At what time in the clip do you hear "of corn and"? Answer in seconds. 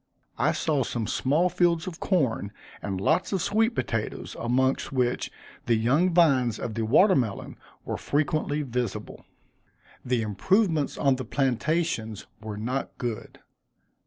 1.85-2.99